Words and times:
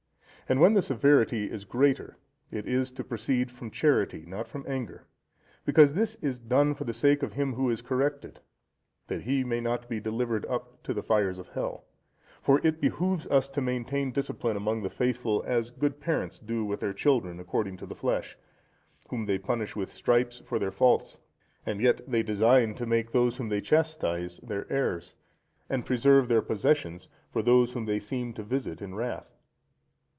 And 0.49 0.59
when 0.59 0.73
the 0.73 0.81
severity 0.81 1.49
is 1.49 1.63
greater, 1.63 2.17
it 2.51 2.67
is 2.67 2.91
to 2.93 3.05
proceed 3.05 3.49
from 3.49 3.71
charity, 3.71 4.25
not 4.27 4.49
from 4.49 4.65
anger; 4.67 5.05
because 5.63 5.93
this 5.93 6.15
is 6.15 6.39
done 6.39 6.73
for 6.75 6.83
the 6.83 6.93
sake 6.93 7.23
of 7.23 7.31
him 7.31 7.53
who 7.53 7.69
is 7.69 7.81
corrected, 7.81 8.41
that 9.07 9.21
he 9.21 9.45
may 9.45 9.61
not 9.61 9.87
be 9.87 10.01
delivered 10.01 10.45
up 10.47 10.83
to 10.83 10.93
the 10.93 11.01
fires 11.01 11.39
of 11.39 11.47
Hell. 11.47 11.85
For 12.41 12.59
it 12.67 12.81
behoves 12.81 13.25
us 13.27 13.47
to 13.47 13.61
maintain 13.61 14.11
discipline 14.11 14.57
among 14.57 14.83
the 14.83 14.89
faithful, 14.89 15.41
as 15.47 15.71
good 15.71 16.01
parents 16.01 16.37
do 16.37 16.65
with 16.65 16.81
their 16.81 16.91
children 16.91 17.39
according 17.39 17.77
to 17.77 17.85
the 17.85 17.95
flesh, 17.95 18.37
whom 19.07 19.27
they 19.27 19.37
punish 19.39 19.77
with 19.77 19.87
stripes 19.89 20.41
for 20.41 20.59
their 20.59 20.69
faults, 20.71 21.17
and 21.65 21.79
yet 21.79 22.01
they 22.05 22.23
design 22.23 22.75
to 22.75 22.85
make 22.85 23.11
those 23.11 23.37
whom 23.37 23.47
they 23.47 23.61
chastise 23.61 24.37
their 24.43 24.69
heirs, 24.69 25.15
and 25.69 25.85
preserve 25.85 26.27
their 26.27 26.41
possessions 26.41 27.07
for 27.29 27.41
those 27.41 27.71
whom 27.71 27.85
they 27.85 27.99
seem 27.99 28.33
to 28.33 28.43
visit 28.43 28.81
in 28.81 28.93
wrath. 28.95 29.33